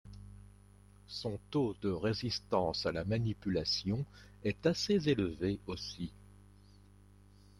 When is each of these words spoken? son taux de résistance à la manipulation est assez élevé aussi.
son 1.05 1.37
taux 1.51 1.75
de 1.83 1.89
résistance 1.91 2.87
à 2.87 2.91
la 2.91 3.03
manipulation 3.05 4.03
est 4.43 4.65
assez 4.65 5.07
élevé 5.09 5.59
aussi. 5.67 6.11